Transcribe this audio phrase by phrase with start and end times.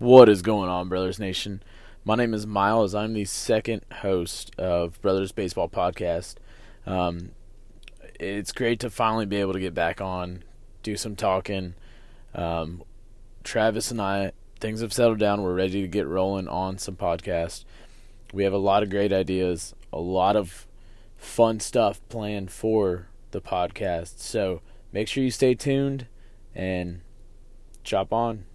[0.00, 1.62] What is going on, Brothers Nation?
[2.06, 2.94] My name is Miles.
[2.94, 6.36] I'm the second host of Brothers Baseball Podcast.
[6.86, 7.32] Um,
[8.18, 10.42] it's great to finally be able to get back on,
[10.82, 11.74] do some talking.
[12.34, 12.82] Um,
[13.44, 15.42] Travis and I, things have settled down.
[15.42, 17.66] We're ready to get rolling on some podcast.
[18.32, 20.66] We have a lot of great ideas, a lot of
[21.18, 24.20] fun stuff planned for the podcast.
[24.20, 24.62] So
[24.94, 26.06] make sure you stay tuned
[26.54, 27.02] and
[27.84, 28.44] chop on.